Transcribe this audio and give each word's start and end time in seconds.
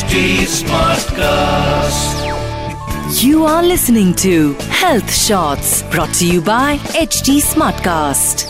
HD 0.00 0.20
Smartcast. 0.50 2.20
You 3.22 3.44
are 3.44 3.62
listening 3.62 4.14
to 4.22 4.54
Health 4.82 5.12
Shots 5.12 5.82
brought 5.94 6.12
to 6.20 6.26
you 6.26 6.40
by 6.40 6.76
HT 7.00 7.34
Smartcast. 7.48 8.44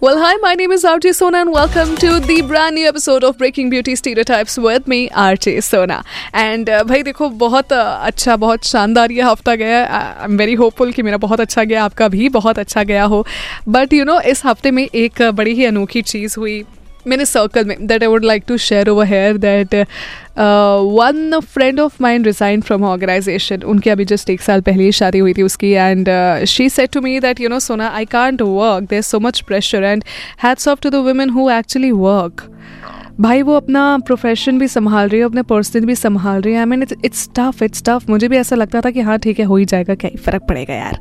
Well, 0.00 0.18
hi, 0.18 0.36
my 0.36 0.54
name 0.54 0.72
is 0.72 0.84
RJ 0.84 1.14
Sona, 1.16 1.38
and 1.38 1.52
welcome 1.52 1.96
to 1.96 2.20
the 2.20 2.40
brand 2.42 2.76
new 2.76 2.86
episode 2.88 3.24
of 3.24 3.36
Breaking 3.36 3.68
Beauty 3.68 3.94
Stereotypes 3.94 4.56
with 4.56 4.86
me, 4.86 5.10
RJ 5.10 5.62
Sona. 5.64 6.02
And 6.32 6.70
uh, 6.70 6.84
भाई 6.84 7.02
देखो 7.02 7.28
बहुत 7.44 7.72
uh, 7.72 7.84
अच्छा 8.06 8.36
बहुत 8.46 8.64
शानदार 8.66 9.12
ये 9.12 9.22
हफ़्ता 9.22 9.54
गया 9.64 9.84
I 9.98 10.24
am 10.24 10.38
very 10.38 10.54
hopeful 10.62 10.92
कि 10.92 11.02
मेरा 11.02 11.16
बहुत 11.26 11.40
अच्छा 11.40 11.64
गया 11.64 11.84
आपका 11.84 12.08
भी 12.16 12.28
बहुत 12.38 12.58
अच्छा 12.58 12.82
गया 12.92 13.04
हो 13.14 13.24
बट 13.68 13.92
यू 13.92 14.04
नो 14.04 14.20
इस 14.32 14.44
हफ़्ते 14.46 14.70
में 14.70 14.82
एक 14.86 15.22
uh, 15.22 15.30
बड़ी 15.34 15.54
ही 15.54 15.64
अनोखी 15.64 16.02
चीज़ 16.14 16.38
हुई 16.38 16.64
मेरे 17.08 17.24
सर्कल 17.24 17.64
में 17.64 17.76
that 17.86 18.02
I 18.02 18.08
would 18.08 18.24
like 18.24 18.44
to 18.48 18.56
share 18.58 18.88
over 18.88 19.06
here 19.06 19.36
that 19.38 19.74
one 20.38 21.40
friend 21.44 21.80
of 21.80 21.96
mine 22.02 22.26
resign 22.26 22.60
from 22.60 22.84
organisation 22.84 23.62
उनकी 23.64 23.90
अभी 23.90 24.04
जस्ट 24.04 24.30
एक 24.30 24.40
साल 24.40 24.60
पहले 24.60 24.84
ही 24.84 24.92
शादी 24.92 25.18
हुई 25.18 25.32
थी 25.34 25.42
उसकी 25.42 25.70
and 25.70 26.08
she 26.48 26.68
said 26.70 26.92
to 26.92 27.00
me 27.00 27.18
that 27.20 27.40
you 27.40 27.48
know 27.48 27.58
so now 27.60 27.88
I 27.90 28.04
can't 28.12 28.42
work 28.42 28.88
there 28.90 29.02
so 29.02 29.20
much 29.20 29.40
pressure 29.48 29.84
and 29.84 30.04
hats 30.42 30.68
off 30.68 30.80
to 30.82 30.90
the 30.90 31.04
women 31.06 31.30
who 31.30 31.50
actually 31.50 31.90
work 31.92 32.50
भाई, 33.20 33.42
वो 33.42 33.54
अपना 33.56 33.82
प्रोफेशन 34.06 34.58
भी 34.58 34.66
संभाल 34.68 35.08
रही 35.08 35.18
है, 35.20 35.26
अपने 35.26 35.42
पर्सनल 35.42 35.84
भी 35.86 35.94
संभाल 35.94 36.40
रही 36.42 36.52
है. 36.54 36.58
I 36.60 36.66
mean 36.66 36.82
it's 36.82 37.28
tough 37.36 37.62
it's 37.62 37.82
tough 37.84 38.08
मुझे 38.10 38.28
भी 38.28 38.36
ऐसा 38.36 38.56
लगता 38.56 38.80
था 38.80 38.90
कि 38.90 39.00
हाँ 39.00 39.18
ठीक 39.18 39.38
है, 39.38 39.44
हो 39.44 39.56
ही 39.56 39.64
जाएगा 39.64 39.94
क्या 39.94 40.10
ही 40.12 40.18
फ़र्क 40.22 40.42
पड़ेगा 40.48 40.74
यार. 40.74 40.98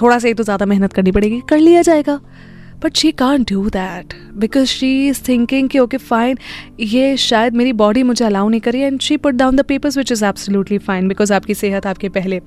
थोड़ा 0.00 0.18
सा 0.18 0.28
ही 0.28 0.34
तो 0.34 0.42
ज़्यादा 0.42 0.66
मेहनत 0.66 0.92
करनी 0.92 1.12
पड़ेगी. 1.12 1.40
कर 1.50 1.58
लिया 1.58 1.82
जाएगा. 1.82 2.18
But 2.86 2.96
she 2.96 3.10
can 3.12 3.42
do 3.42 3.68
that 3.70 4.12
because 4.34 4.66
she 4.68 4.88
is 5.08 5.22
thinking 5.28 5.68
कि 5.68 5.78
ओके 5.78 5.96
फाइन 5.96 6.38
ये 6.80 7.16
शायद 7.16 7.54
मेरी 7.56 7.72
बॉडी 7.72 8.02
मुझे 8.02 8.24
अलाउ 8.24 8.48
नहीं 8.48 8.60
करी 8.60 8.80
and 8.80 9.00
she 9.00 9.16
put 9.16 9.34
down 9.34 9.56
the 9.56 9.62
papers 9.64 9.98
which 9.98 10.12
is 10.12 10.24
absolutely 10.24 10.78
fine 10.78 11.08
because 11.08 11.32
आपकी 11.32 11.54
सेहत 11.54 11.86
आपके 11.86 12.08
पहले। 12.08 12.40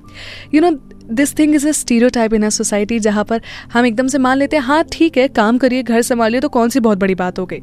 You 0.54 0.60
know 0.60 0.70
this 1.10 1.38
thing 1.38 1.54
is 1.54 1.66
a 1.68 1.72
stereotype 2.08 2.34
in 2.34 2.42
a 2.42 2.48
society 2.48 2.98
जहाँ 2.98 3.24
पर 3.24 3.40
हम 3.72 3.86
एकदम 3.86 4.06
से 4.06 4.18
मान 4.18 4.36
लेते 4.38 4.56
हैं 4.56 4.62
हाँ 4.62 4.82
ठीक 4.92 5.16
है 5.18 5.26
काम 5.28 5.58
करिए 5.58 5.82
घर 5.82 6.02
संभालिए 6.02 6.40
तो 6.40 6.48
कौन 6.48 6.68
सी 6.68 6.80
बहुत 6.80 6.98
बड़ी 6.98 7.14
बात 7.14 7.38
हो 7.38 7.46
गई? 7.46 7.58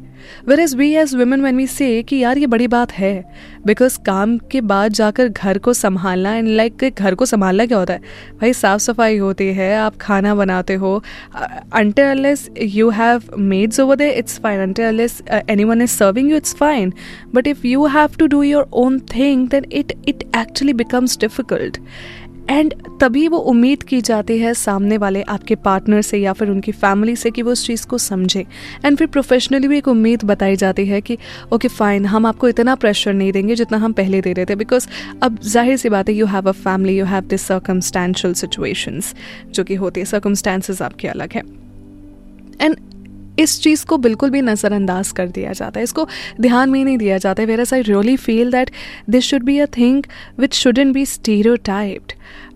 Whereas 0.60 0.74
we 0.74 0.92
as 0.94 1.14
women 1.14 1.42
when 1.42 1.56
we 1.56 1.66
say 1.66 2.02
कि 2.02 2.16
यार 2.16 2.38
ये 2.38 2.46
बड़ी 2.46 2.66
बात 2.68 2.92
है 2.92 3.12
बिकॉज़ 3.66 3.98
काम 3.98 4.36
के 4.50 4.60
बाद 4.60 4.92
जाकर 4.92 5.28
घर 5.28 5.58
को 5.58 5.72
संभालना 5.72 6.34
एंड 6.34 6.48
लाइक 6.48 6.74
like, 6.74 6.98
घर 6.98 7.14
को 7.14 7.26
संभालना 7.26 7.66
क्या 7.66 7.78
होता 7.78 7.92
है? 7.92 8.00
भाई 8.40 8.52
साफ़ 8.52 8.80
सफ़ाई 8.80 9.16
होती 9.18 9.46
है 9.54 9.74
आप 9.76 9.96
खाना 9.96 10.34
बनाते 10.34 10.74
हो 10.74 10.94
until unless 11.72 12.48
you 12.62 12.90
have 12.90 13.22
maids 13.38 13.80
over 13.80 13.96
there 13.96 14.10
it's 14.10 14.38
fine 14.38 14.60
until unless 14.60 15.22
anyone 15.64 15.82
is 15.82 15.90
serving 15.90 16.30
you 16.30 16.36
it's 16.36 16.54
fine 16.54 16.92
but 17.34 17.46
if 17.46 17.66
you 17.66 17.86
have 17.86 18.16
to 18.18 18.26
do 18.26 18.42
your 18.42 18.68
own 18.74 19.00
thing 19.14 19.48
then 19.48 19.66
it 19.72 19.92
it 20.08 20.22
actually 20.36 20.72
becomes 20.72 21.18
difficult 21.20 21.78
and 22.48 22.74
तभी 23.00 23.26
वो 23.28 23.38
उम्मीद 23.50 23.82
की 23.82 24.00
जाती 24.00 24.38
है 24.38 24.52
सामने 24.54 24.96
वाले 24.98 25.22
आपके 25.22 25.54
partner 25.54 26.02
से 26.02 26.18
या 26.18 26.32
फिर 26.32 26.50
उनकी 26.50 26.72
फैमिली 26.74 27.16
से 27.16 27.30
कि 27.30 27.42
वो 27.42 27.52
उस 27.52 27.66
चीज़ 27.66 27.86
को 27.86 27.98
समझे। 27.98 28.44
एंड 28.84 28.96
फिर 28.98 29.06
प्रोफेशनली 29.06 29.68
भी 29.68 29.78
एक 29.78 29.88
उम्मीद 29.88 30.24
बताई 30.24 30.56
जाती 30.56 30.86
है 30.86 31.00
कि 31.00 31.18
ओके 31.52 31.68
फाइन 31.68 32.06
हम 32.06 32.26
आपको 32.26 32.48
इतना 32.48 32.74
प्रेशर 32.74 33.12
नहीं 33.12 33.32
देंगे 33.32 33.54
जितना 33.54 33.78
हम 33.78 33.92
पहले 33.92 34.20
दे 34.20 34.32
रहे 34.32 34.46
थे। 34.46 34.54
बिकॉज़ 34.56 34.88
अब 35.22 35.38
ज़ाहिर 35.42 35.76
सी 35.76 35.88
बात 35.88 36.08
है 36.08 36.14
you 36.14 36.26
have 36.26 36.48
a 36.48 36.52
family 36.54 36.98
you 36.98 37.04
have 37.04 37.24
this 37.24 37.42
circumstantial 37.42 38.34
situations 38.34 39.14
जो 39.50 39.64
कि 39.64 39.74
होती 39.74 40.00
है। 40.00 40.06
सर्कमस्टांसेस 40.06 40.82
आपके 40.82 41.08
अलग 41.08 41.32
है। 41.32 41.42
एंड 42.60 42.76
इस 43.38 43.60
चीज़ 43.62 43.84
को 43.86 43.96
बिल्कुल 43.98 44.30
भी 44.30 44.42
नज़रअंदाज 44.42 45.12
कर 45.12 45.28
दिया 45.28 45.52
जाता 45.52 45.80
है। 45.80 45.84
इसको 45.84 46.06
ध्यान 46.40 46.70
में 46.70 46.84
नहीं 46.84 46.98
दिया 46.98 47.18
जाता। 47.18 47.42
है 47.42 47.46
whereas 47.60 47.74
I 47.74 47.82
really 47.82 48.16
feel 48.16 48.50
that 48.52 48.70
this 49.10 49.24
should 49.24 49.42
be 49.42 49.58
a 49.58 49.66
thing 49.78 50.02
which 50.38 50.54
shouldn't 50.54 50.92
be 50.92 51.06
stereotyped 51.66 52.12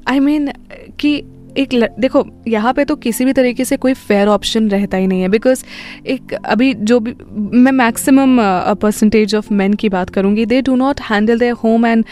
I 0.08 0.20
mean 0.20 0.53
कि 1.00 1.22
एक 1.58 1.75
ल... 1.75 1.87
देखो, 2.00 2.25
यहाँ 2.48 2.72
पे 2.72 2.84
तो 2.84 2.94
किसी 2.97 3.25
भी 3.25 3.32
तरीके 3.32 3.65
से 3.65 3.76
कोई 3.76 3.94
फेयर 3.94 4.28
ऑप्शन 4.28 4.69
रहता 4.71 4.97
ही 4.97 5.06
नहीं 5.06 5.22
है। 5.22 5.28
बिकॉज़ 5.28 5.65
एक, 6.06 6.32
अभी 6.34 6.72
जो 6.75 6.98
भी, 7.00 7.15
मैं 7.32 7.72
मैक्सिमम 7.72 8.38
परसेंटेज 8.82 9.34
ऑफ़ 9.34 9.53
मेन 9.54 9.75
की 9.75 9.88
बात 9.88 10.10
करूँगी 10.10 10.47
they 10.47 10.60
do 10.62 10.76
not 10.76 11.00
handle 11.00 11.38
their 11.38 11.53
home 11.54 11.87
and 11.87 12.04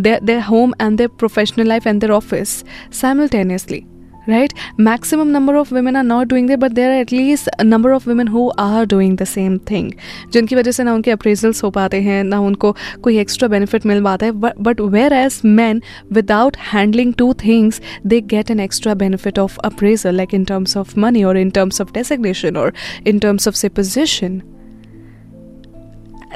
their 0.00 0.40
home 0.40 0.72
and 0.80 0.96
their 0.96 1.10
professional 1.18 1.68
life 1.68 1.86
and 1.86 2.00
their 2.00 2.12
office 2.12 2.64
simultaneously 2.92 3.82
right? 4.28 4.52
Maximum 4.78 5.32
number 5.32 5.56
of 5.56 5.72
women 5.72 5.96
are 5.96 6.04
not 6.04 6.28
doing 6.28 6.46
that, 6.46 6.60
but 6.60 6.74
there 6.74 6.90
are 6.92 7.00
at 7.00 7.12
least 7.12 7.48
a 7.58 7.64
number 7.64 7.92
of 7.92 8.06
women 8.06 8.26
who 8.26 8.42
are 8.58 8.84
doing 8.86 9.16
the 9.16 9.26
same 9.26 9.58
thing. 9.70 9.90
जिनकी 10.32 10.56
वजह 10.56 10.70
से 10.70 10.84
ना 10.84 10.94
उनके 10.94 11.10
appraisals 11.10 11.62
हो 11.64 11.70
पाते 11.70 12.00
हैं, 12.00 12.22
ना 12.24 12.40
उनको 12.40 12.74
कोई 13.02 13.18
एक्स्ट्रा 13.18 13.48
बेनिफिट 13.48 13.86
मिल 13.86 14.02
पाता 14.04 14.26
है 14.26 14.32
but 14.62 14.80
whereas 15.12 15.40
men 15.44 15.82
without 16.12 16.56
handling 16.72 17.14
two 17.14 17.32
things 17.44 17.80
they 18.06 18.20
get 18.34 18.50
an 18.50 18.60
extra 18.60 18.94
benefit 19.04 19.38
of 19.38 19.58
appraisal 19.64 20.14
like 20.14 20.34
in 20.34 20.44
terms 20.44 20.76
of 20.76 20.98
money 21.00 21.24
और 21.24 21.38
इन 21.38 21.50
टर्म्स 21.50 21.80
ऑफ़ 21.80 21.92
डेसिग्नेशन 21.94 22.56
और 22.56 22.72
in 23.06 23.18
terms 23.18 23.48
of 23.48 23.54
say 23.54 23.68
position 23.68 24.40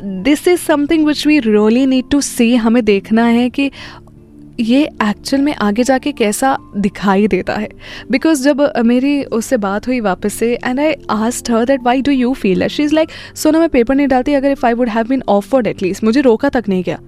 this 0.02 0.46
is 0.48 0.60
something 0.60 1.06
which 1.06 1.26
we 1.26 1.38
really 1.40 1.86
need 1.86 2.04
to 2.10 2.20
see 2.20 2.54
हमें 2.56 2.84
देखना 2.84 3.24
है 3.24 3.48
कि 3.50 3.70
ये 4.60 4.82
actual 5.02 5.42
में 5.42 5.54
आगे 5.54 5.84
जाके 5.84 6.12
कैसा 6.12 6.56
दिखाई 6.76 7.26
देता 7.26 7.54
है? 7.54 7.68
बिकॉज़ 8.10 8.42
जब 8.44 8.60
मेरी 8.78 9.22
उससे 9.24 9.56
बात 9.56 9.86
हुई 9.86 10.00
वापस 10.00 10.34
से 10.34 10.52
and 10.64 10.80
I 10.80 10.94
asked 11.10 11.50
her 11.50 11.64
that 11.64 11.82
why 11.82 12.02
do 12.02 12.10
you 12.10 12.32
feel 12.34 12.66
she 12.68 12.82
is 12.82 12.94
like 12.94 13.08
Sona 13.34 13.58
मैं 13.58 13.68
पेपर 13.68 13.94
नहीं 13.94 14.08
डालती 14.08 14.34
अगर 14.34 14.50
if 14.50 14.66
I 14.66 14.72
would 14.72 14.88
have 14.88 15.06
been 15.06 15.22
offered 15.28 15.66
at least 15.66 16.04
मुझे 16.04 16.20
रोका 16.20 16.48
तक 16.48 16.64
नहीं 16.68 16.82
गया। 16.82 16.98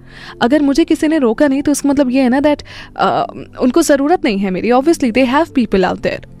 अगर 0.41 0.61
मुझे 0.61 0.85
किसी 0.85 1.07
ने 1.07 1.17
रोका 1.17 1.47
नहीं 1.47 1.61
तो 1.61 1.71
उसका 1.71 1.89
मतलब 1.89 2.11
ये 2.11 2.21
है 2.21 2.29
ना 2.29 2.39
दैट 2.39 2.61
uh, 2.61 3.59
उनको 3.61 3.81
ज़रूरत 3.81 4.25
नहीं 4.25 4.37
है 4.37 4.51
मेरी। 4.51 4.71
Obviously 4.71 5.11
they 5.11 5.23
have 5.25 5.45
people 5.55 5.85
out 5.85 5.99
there 5.99 6.34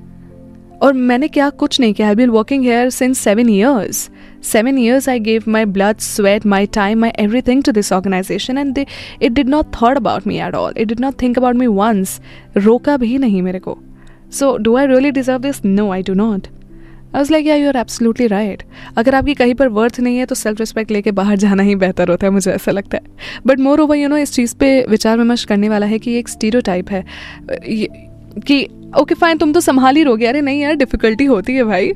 और 0.81 0.93
मैंने 0.93 1.27
क्या 1.27 1.49
कुछ 1.51 1.79
नहीं 1.79 1.93
किया। 1.93 2.13
Been 2.13 2.29
working 2.29 2.63
here 2.63 2.89
since 2.89 3.19
seven 3.19 3.49
years 3.49 4.09
seven 4.43 4.77
years 4.77 5.09
I 5.09 5.19
gave 5.19 5.43
my 5.47 5.65
blood 5.65 5.99
sweat 5.99 6.45
my 6.45 6.65
time 6.73 6.99
my 6.99 7.11
everything 7.41 7.63
to 7.63 7.71
this 7.71 7.91
organization 7.93 8.57
and 8.57 8.77
it 8.77 9.31
did 9.31 9.49
not 9.49 9.75
thought 9.81 9.97
about 9.97 10.27
me 10.27 10.39
at 10.39 10.55
all 10.55 10.73
it 10.77 10.87
did 10.87 10.99
not 10.99 11.21
think 11.21 11.37
about 11.37 11.55
me 11.55 11.67
once 11.67 12.19
रोका 12.57 12.97
भी 12.97 13.17
नहीं 13.17 13.41
मेरे 13.41 13.59
को। 13.59 13.77
So 14.31 14.55
do 14.57 14.75
I 14.75 14.87
really 14.87 15.11
deserve 15.11 15.39
this 15.41 15.65
no 15.65 15.89
I 15.91 16.03
do 16.03 16.13
not 16.13 16.47
आज 17.15 17.29
like 17.31 17.45
yeah 17.45 17.55
you 17.55 17.67
are 17.67 17.77
absolutely 17.77 18.27
right 18.27 18.63
अगर 18.97 19.15
आपकी 19.15 19.33
कहीं 19.33 19.53
पर 19.55 19.67
वर्थ 19.67 19.99
नहीं 19.99 20.17
है 20.17 20.25
तो 20.25 20.35
सेल्फ 20.35 20.59
रिस्पेक्ट 20.59 20.91
लेके 20.91 21.11
बाहर 21.11 21.37
जाना 21.37 21.63
ही 21.63 21.75
बेहतर 21.75 22.09
होता 22.09 22.27
है, 22.27 22.31
मुझे 22.33 22.51
ऐसा 22.51 22.71
लगता 22.71 22.97
है। 22.97 23.03
But 23.47 23.59
more 23.59 23.79
over 23.81 23.95
you 23.95 24.07
know 24.07 24.17
इस 24.17 24.33
चीज़ 24.33 24.55
पर 24.55 24.89
विचार 24.89 25.17
विमर्श 25.17 25.43
करने 25.43 25.69
वाला 25.69 25.85
है 25.85 25.99
कि 25.99 26.17
एक 26.19 26.29
स्टीरो 26.29 26.61
टाइप 26.61 26.89
है 26.91 27.03
कि 28.37 28.67
ओके 28.99 29.15
फाइन 29.15 29.37
तुम 29.37 29.51
तो 29.53 29.59
संभाल 29.61 29.95
ही 29.95 30.03
रहोगे। 30.03 30.25
अरे 30.25 30.41
नहीं 30.41 30.61
यार 30.61 30.75
डिफिकल्टी 30.75 31.25
होती 31.25 31.53
है 31.53 31.63
भाई। 31.63 31.91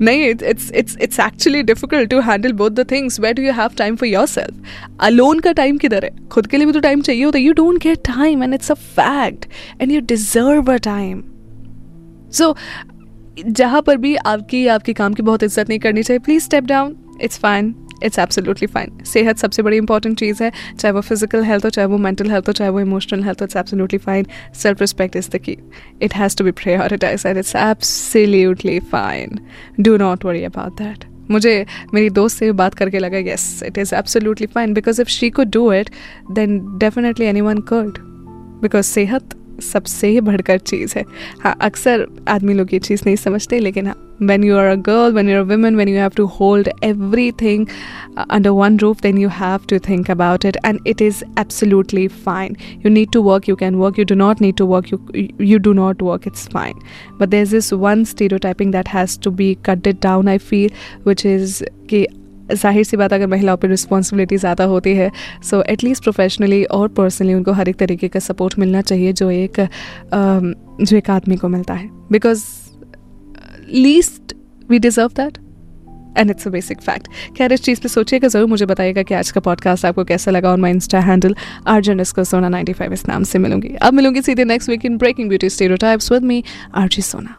नहीं 0.00 0.28
it's 0.30 0.70
it's 0.72 0.96
it's 1.02 1.20
actually 1.20 1.62
difficult 1.62 2.10
to 2.10 2.20
handle 2.20 2.52
both 2.52 2.70
the 2.70 2.86
things 2.90 3.20
wait 3.20 3.38
you 3.38 3.52
have 3.52 3.70
time 3.78 3.96
for 3.96 4.08
yourself 4.26 4.98
alone 5.00 5.40
का 5.40 5.52
टाइम 5.52 5.78
किधर 5.78 6.04
है? 6.04 6.10
खुद 6.28 6.46
के 6.46 6.56
लिए 6.56 6.66
भी 6.66 6.72
तो 6.72 6.80
टाइम 6.80 7.02
चाहिए 7.02 7.24
होता 7.24 7.38
है। 7.38 7.44
You 7.44 7.52
don't 7.52 7.82
get 7.82 7.98
time 8.06 8.42
and 8.42 8.54
it's 8.54 8.70
a 8.70 8.74
fact 8.74 9.46
and 9.80 9.92
you 9.92 10.00
deserve 10.00 10.72
a 10.72 10.76
time 10.84 11.22
so 12.32 12.54
जहाँ 13.38 13.80
पर 13.82 13.96
भी 13.96 14.14
आपकी, 14.16 14.66
आपके 14.66 14.92
काम 14.92 15.14
की 15.14 15.22
बहुत 15.22 15.42
इज़्ज़त 15.42 15.68
नहीं 15.68 15.78
करनी 15.78 16.02
चाहिए 16.02 16.18
please 16.18 16.42
step 16.44 16.64
down 16.64 16.96
it's 17.20 17.38
fine 17.38 17.74
it's 18.04 18.18
absolutely 18.18 18.66
fine 18.66 19.04
सेहत 19.04 19.38
सबसे 19.38 19.62
बड़ी 19.62 19.76
इंपॉर्टेंट 19.76 20.18
चीज़ 20.18 20.42
है, 20.42 20.50
चाहे 20.78 20.92
वो 20.92 21.00
फ़िज़िकल 21.00 21.42
हेल्थ 21.44 21.64
हो, 21.64 21.70
चाहे 21.70 21.86
वो 21.88 21.98
मेंटल 21.98 22.30
हेल्थ 22.30 22.48
हो, 22.48 22.52
चाहे 22.52 22.70
वो 22.70 22.80
इमोशनल 22.80 23.22
हेल्थ 23.24 23.40
हो 23.40 23.44
it's 23.44 23.56
absolutely 23.56 23.98
fine 23.98 24.26
self 24.62 24.80
respect 24.80 25.16
is 25.16 25.30
the 25.30 25.38
key 25.38 25.56
it 26.02 26.14
has 26.14 26.36
to 26.36 26.44
be 26.44 26.50
prioritize 26.62 27.26
and 27.26 27.38
it's 27.38 27.54
absolutely 27.56 28.78
fine 28.92 29.38
do 29.80 29.96
not 29.96 30.24
worry 30.24 30.44
about 30.44 30.82
that 30.82 31.04
मुझे, 31.30 31.66
मेरी 31.94 32.10
दोस्त 32.10 32.38
से 32.38 32.50
बात 32.52 32.74
करके 32.74 32.98
लगा 32.98 33.18
yes 33.18 33.62
it 33.66 33.78
is 33.78 33.94
absolutely 33.94 34.46
fine 34.46 34.74
because 34.74 35.00
if 35.02 35.08
she 35.08 35.30
could 35.30 35.50
do 35.50 35.72
it 35.72 35.90
then 36.32 36.58
definitely 36.78 37.26
anyone 37.40 37.58
could 37.72 37.98
because 38.62 38.86
सेहत 38.86 39.38
सबसे 39.62 40.20
बढ़कर 40.20 40.58
चीज़ 40.58 40.92
है. 40.96 41.04
हाँ 41.40 41.56
अक्सर 41.60 42.06
आदमी 42.28 42.54
लोग 42.54 42.72
ये 42.74 42.78
चीज़ 42.80 43.02
नहीं 43.06 43.16
समझते, 43.16 43.58
लेकिन 43.58 43.86
हाँ 43.86 44.01
when 44.18 44.42
you 44.42 44.56
are 44.56 44.68
a 44.70 44.76
girl 44.76 45.12
when 45.12 45.28
you're 45.28 45.40
a 45.40 45.44
woman 45.44 45.76
when 45.76 45.88
you 45.88 45.96
have 45.96 46.14
to 46.14 46.26
hold 46.26 46.68
everything 46.82 47.68
uh, 48.16 48.24
under 48.30 48.54
one 48.54 48.76
roof 48.76 49.00
then 49.00 49.16
you 49.16 49.28
have 49.28 49.66
to 49.66 49.78
think 49.78 50.08
about 50.08 50.44
it 50.44 50.56
and 50.64 50.80
it 50.84 51.00
is 51.00 51.24
absolutely 51.36 52.06
fine 52.08 52.56
you 52.80 52.90
need 52.90 53.12
to 53.12 53.20
work 53.20 53.48
you 53.48 53.56
can 53.56 53.78
work 53.78 53.98
you 53.98 54.04
do 54.04 54.14
not 54.14 54.40
need 54.40 54.56
to 54.56 54.66
work 54.66 54.90
you 54.90 55.00
you 55.38 55.58
do 55.58 55.74
not 55.74 56.00
work 56.02 56.26
it's 56.26 56.46
fine 56.48 56.78
but 57.18 57.30
there's 57.30 57.50
this 57.50 57.72
one 57.72 58.04
stereotyping 58.04 58.70
that 58.70 58.88
has 58.88 59.16
to 59.16 59.30
be 59.30 59.54
cut 59.56 59.86
it 59.86 60.00
down 60.00 60.28
i 60.28 60.38
feel 60.38 60.70
which 61.04 61.24
is 61.24 61.62
कि 61.88 62.06
ज़ाहिर 62.50 62.84
सी 62.84 62.96
बात 62.96 63.12
अगर 63.12 63.26
महिलाओं 63.26 63.56
पर 63.56 63.68
responsibility 63.68 64.36
ज़्यादा 64.36 64.64
होती 64.72 64.94
है 64.94 65.10
सो 65.50 65.62
एटलीस्ट 65.70 66.02
प्रोफेशनली 66.02 66.62
और 66.78 66.88
पर्सनली 66.98 67.34
उनको 67.34 67.52
हर 67.52 67.68
एक 67.68 67.76
तरीके 67.78 68.08
का 68.08 68.20
सपोर्ट 68.20 68.58
मिलना 68.58 68.80
चाहिए 68.82 69.12
जो 69.12 69.30
एक 69.30 69.60
um, 69.60 70.54
जो 70.86 70.96
एक 70.96 71.10
आदमी 71.10 71.36
को 71.36 71.48
मिलता 71.48 71.74
है 71.74 71.88
because 72.12 72.44
least 73.72 74.34
we 74.68 74.78
deserve 74.80 75.14
that 75.14 75.38
and 76.18 76.30
it's 76.30 76.46
a 76.46 76.50
basic 76.50 76.80
fact 76.80 77.08
खैर 77.36 77.52
इस 77.52 77.62
चीज़ 77.62 77.80
पे 77.80 77.88
सोचिएगा 77.88 78.28
ज़रूर 78.28 78.48
मुझे 78.48 78.66
बताइएगा 78.66 79.02
कि 79.02 79.14
आज 79.14 79.30
का 79.30 79.40
पॉडकास्ट 79.40 79.84
आपको 79.86 80.04
कैसा 80.04 80.30
लगा 80.30 80.52
ऑन 80.52 80.60
माई 80.60 80.70
इंस्टा 80.70 81.00
हैंडल 81.00 81.34
आर्जन 81.66 82.00
इसको 82.00 82.24
सोना 82.24 82.48
95 82.50 82.92
इस 82.92 83.06
नाम 83.08 83.24
से 83.24 83.38
मिलूँगी 83.38 83.74
अब 83.82 83.94
मिलूँगी 83.94 84.22
सीधे 84.22 84.44
next 84.44 84.70
week 84.70 84.84
in 84.86 84.98
breaking 84.98 85.28
beauty 85.28 85.50
stereotypes 85.50 86.12
with 86.12 86.22
me 86.24 86.42
RJ 86.74 87.02
Sona 87.02 87.36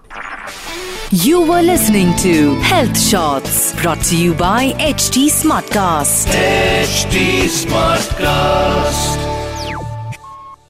You 1.16 1.42
were 1.42 1.62
listening 1.62 2.14
to 2.22 2.32
Health 2.68 3.00
Shots 3.00 3.58
brought 3.82 4.02
to 4.06 4.22
you 4.22 4.32
by 4.34 4.72
HT 4.86 5.26
Smartcast. 5.34 6.34
HD 6.86 7.28
Smartcast. 7.60 9.33